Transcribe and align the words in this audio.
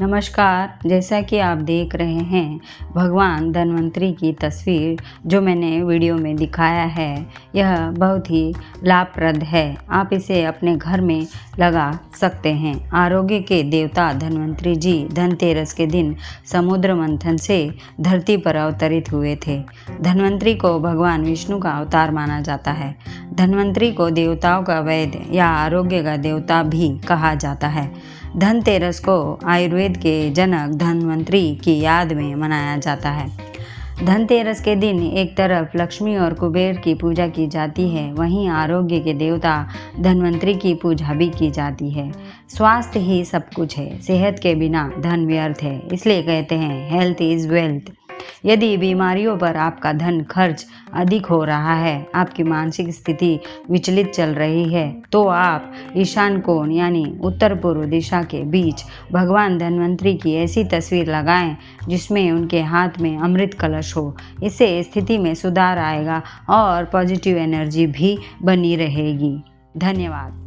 नमस्कार, 0.00 0.88
जैसा 0.88 1.20
कि 1.20 1.38
आप 1.38 1.58
देख 1.58 1.94
रहे 1.94 2.14
हैं, 2.14 2.60
भगवान 2.94 3.52
धन्वंतरी 3.52 4.12
की 4.12 4.32
तस्वीर 4.32 5.02
जो 5.26 5.40
मैंने 5.40 5.82
वीडियो 5.82 6.16
में 6.16 6.36
दिखाया 6.36 6.84
है, 6.84 7.26
यह 7.54 7.90
बहुत 7.90 8.30
ही 8.30 8.54
लाभप्रद 8.84 9.42
है। 9.42 9.76
आप 9.90 10.10
इसे 10.12 10.44
अपने 10.44 10.76
घर 10.76 11.00
में 11.00 11.26
लगा 11.58 11.98
सकते 12.20 12.52
हैं। 12.52 12.90
आरोग्य 12.90 13.40
के 13.40 13.62
देवता 13.62 14.12
धन्वंतरी 14.12 14.76
जी 14.76 15.08
धनतेरस 15.12 15.72
के 15.72 15.86
दिन 15.86 16.16
समुद्र 16.46 16.94
मंथन 16.94 17.36
से 17.36 17.74
धरती 18.00 18.36
पर 18.36 18.56
अवतरित 18.56 19.12
हुए 19.12 19.38
थे। 19.46 19.64
धन्वंतरी 20.00 20.54
को 20.54 20.80
भगवान 20.80 21.24
विष्णु 21.24 21.58
का 21.58 21.70
अवतार 21.70 22.10
माना 22.10 22.40
जाता 22.40 22.70
है। 22.70 22.96
धन्वंतरी 23.36 23.92
को 23.92 24.10
देवताओं 24.10 24.62
का 24.62 24.80
वैद्य 24.80 25.24
या 25.32 25.46
आरोग्य 25.46 26.02
का 26.02 26.16
देवता 26.16 26.62
भी 26.62 26.88
कहा 26.98 27.34
जाता 27.34 27.68
है। 27.68 27.90
धनतेरस 28.36 29.00
को 29.00 29.38
आयुर्वेद 29.46 29.96
के 29.96 30.30
जनक 30.30 30.74
धनवंतरी 30.74 31.54
की 31.54 31.80
याद 31.80 32.12
में 32.12 32.34
मनाया 32.34 32.76
जाता 32.76 33.10
है। 33.10 33.28
धनतेरस 34.04 34.60
के 34.60 34.76
दिन 34.76 35.02
एक 35.02 35.36
तरफ़ 35.36 35.76
लक्ष्मी 35.76 36.16
और 36.16 36.34
कुबेर 36.34 36.76
की 36.76 36.94
पूजा 36.94 37.28
की 37.28 37.46
जाती 37.46 37.88
है, 37.88 38.12
वहीं 38.12 38.48
आरोग्य 38.48 39.00
के 39.00 39.14
देवता 39.14 39.68
धनवंतरी 40.00 40.54
की 40.54 40.74
पूजा 40.74 41.14
भी 41.14 41.28
की 41.28 41.50
जाती 41.50 41.90
है। 41.90 42.10
स्वास्थ्य 42.48 43.00
ही 43.00 43.24
सब 43.24 43.48
कुछ 43.56 43.78
है, 43.78 44.00
सेहत 44.00 44.38
के 44.42 44.54
बिना 44.54 44.90
धन 44.98 45.26
व्यर्थ 45.26 45.62
है, 45.62 45.80
इसलिए 45.92 46.22
कहते 46.22 46.54
हैं 46.54 46.90
हेल्थ 46.90 47.22
इज़ 47.22 47.48
वेल्थ 47.48 47.92
यदि 48.44 48.76
बीमारियों 48.76 49.36
पर 49.38 49.56
आपका 49.56 49.92
धन 49.92 50.22
खर्च 50.22 50.66
अधिक 50.94 51.26
हो 51.26 51.42
रहा 51.44 51.74
है, 51.74 52.06
आपकी 52.14 52.42
मानसिक 52.42 52.90
स्थिति 52.90 53.38
विचलित 53.70 54.10
चल 54.10 54.34
रही 54.34 54.64
है 54.64 54.86
तो 55.12 55.26
आप 55.26 55.72
ईशान 55.96 56.40
कोण 56.40 56.72
यानी 56.72 57.04
उत्तर 57.24 57.54
पूर्व 57.54 57.84
दिशा 57.84 58.22
के 58.22 58.42
बीच 58.44 58.84
भगवान 59.12 59.58
धन्वंतरी 59.58 60.14
की 60.14 60.34
ऐसी 60.34 60.64
तस्वीर 60.64 61.10
लगाएँ, 61.10 61.56
जिसमें 61.88 62.30
उनके 62.32 62.62
हाथ 62.62 62.98
में 63.00 63.16
अमृत 63.18 63.54
कलश 63.54 63.96
हो। 63.96 64.16
इससे 64.42 64.82
स्थिति 64.82 65.18
में 65.18 65.34
सुधार 65.34 65.78
आएगा 65.78 66.22
और 66.50 66.84
पॉजिटिव 66.84 67.38
एनर्जी 67.38 67.86
भी 67.88 68.16
बनी 68.42 68.74
रहेगी। 68.76 69.36
धन्यवाद। 69.76 70.42